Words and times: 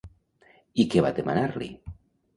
I 0.83 0.87
què 0.95 1.05
va 1.07 1.13
demanar-li? 1.21 1.69